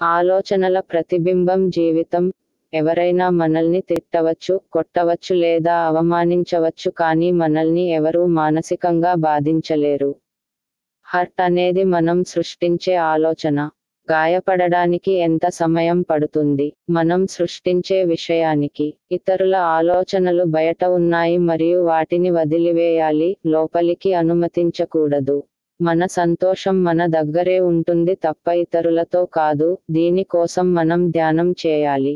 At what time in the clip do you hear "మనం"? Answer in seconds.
11.84-12.24, 16.90-17.26, 30.74-31.00